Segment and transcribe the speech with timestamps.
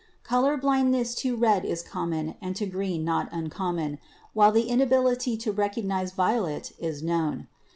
[0.23, 3.99] Color blindness to red is common and to green not uncommon,
[4.33, 7.45] while the inability to recognise violet is known.